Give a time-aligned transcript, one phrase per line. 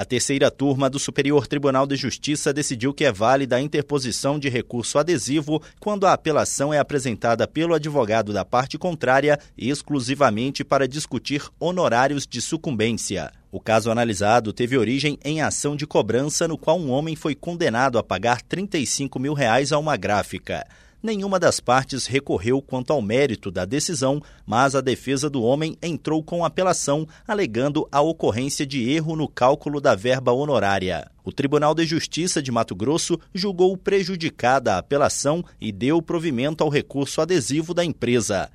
[0.00, 4.48] A terceira turma do Superior Tribunal de Justiça decidiu que é válida a interposição de
[4.48, 11.46] recurso adesivo quando a apelação é apresentada pelo advogado da parte contrária exclusivamente para discutir
[11.60, 13.30] honorários de sucumbência.
[13.52, 17.98] O caso analisado teve origem em ação de cobrança no qual um homem foi condenado
[17.98, 20.66] a pagar 35 mil reais a uma gráfica.
[21.02, 26.22] Nenhuma das partes recorreu quanto ao mérito da decisão, mas a defesa do homem entrou
[26.22, 31.10] com apelação, alegando a ocorrência de erro no cálculo da verba honorária.
[31.24, 36.68] O Tribunal de Justiça de Mato Grosso julgou prejudicada a apelação e deu provimento ao
[36.68, 38.50] recurso adesivo da empresa.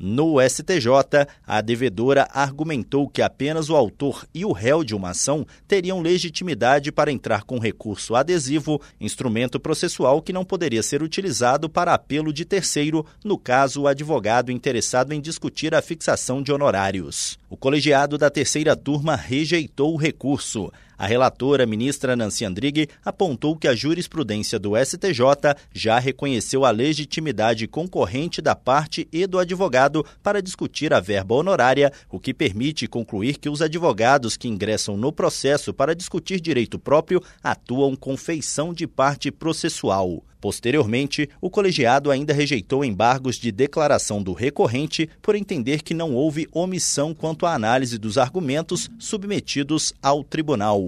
[0.00, 5.44] No STJ, a devedora argumentou que apenas o autor e o réu de uma ação
[5.66, 11.94] teriam legitimidade para entrar com recurso adesivo, instrumento processual que não poderia ser utilizado para
[11.94, 17.36] apelo de terceiro, no caso, o advogado interessado em discutir a fixação de honorários.
[17.50, 20.70] O colegiado da terceira turma rejeitou o recurso.
[20.98, 27.68] A relatora, ministra Nancy Andrighi, apontou que a jurisprudência do STJ já reconheceu a legitimidade
[27.68, 33.38] concorrente da parte e do advogado para discutir a verba honorária, o que permite concluir
[33.38, 38.88] que os advogados que ingressam no processo para discutir direito próprio atuam com feição de
[38.88, 40.24] parte processual.
[40.40, 46.46] Posteriormente, o colegiado ainda rejeitou embargos de declaração do recorrente por entender que não houve
[46.52, 50.87] omissão quanto à análise dos argumentos submetidos ao tribunal.